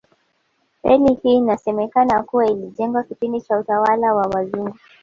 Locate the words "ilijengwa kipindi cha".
2.45-3.57